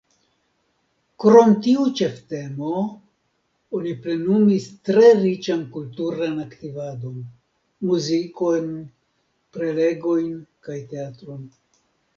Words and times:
Krom 1.23 1.51
tiu 1.65 1.83
ĉeftemo, 1.99 2.71
oni 3.81 3.93
plenumis 4.07 4.65
tre 4.91 5.11
riĉan 5.21 5.63
kulturan 5.77 6.35
aktivadon: 6.47 7.21
muzikon, 7.93 8.75
prelegojn 9.59 10.37
kaj 10.69 10.81
teatron. 10.95 11.51